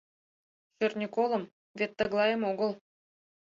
Шӧртньӧ 0.75 1.07
колым— 1.15 1.43
вет 1.79 1.91
тыглайым 1.97 2.41
огыл 2.51 2.71